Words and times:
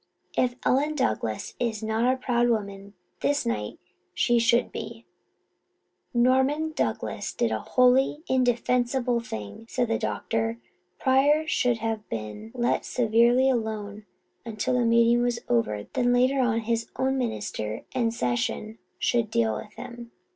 "If 0.35 0.55
Ellen 0.65 0.95
Douglas 0.95 1.53
is 1.59 1.83
not 1.83 2.11
a 2.11 2.17
proud 2.17 2.49
woman 2.49 2.95
this 3.19 3.45
night 3.45 3.77
she 4.15 4.39
should 4.39 4.71
be." 4.71 5.05
"Norman 6.11 6.71
Douglas 6.71 7.31
did 7.33 7.51
a 7.51 7.59
wholly 7.59 8.23
indefensible 8.27 9.19
thing," 9.19 9.67
said 9.69 9.89
the 9.89 9.99
doctor. 9.99 10.57
"Pryor 10.97 11.45
should 11.45 11.77
have 11.77 12.09
been 12.09 12.49
let 12.55 12.83
severely 12.83 13.47
alone 13.47 14.07
until 14.43 14.73
the 14.73 14.85
meeting 14.87 15.21
was 15.21 15.41
over. 15.47 15.85
Then 15.93 16.11
later 16.13 16.39
on, 16.39 16.61
his 16.61 16.89
own 16.95 17.15
minister 17.19 17.83
and 17.93 18.11
session 18.11 18.79
should 18.97 19.29
deal 19.29 19.53
with 19.55 19.73
him. 19.73 20.09